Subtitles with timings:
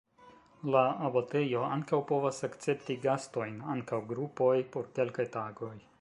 [0.75, 5.75] La abatejo ankaŭ povas akcepti gastojn (ankaŭ grupoj) por kelkaj tagoj.